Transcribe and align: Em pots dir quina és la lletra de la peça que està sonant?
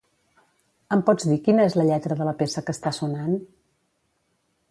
Em 0.95 1.03
pots 1.09 1.25
dir 1.31 1.37
quina 1.47 1.67
és 1.71 1.75
la 1.79 1.85
lletra 1.89 2.17
de 2.21 2.27
la 2.29 2.35
peça 2.41 2.65
que 2.69 2.77
està 2.77 2.95
sonant? 3.01 3.39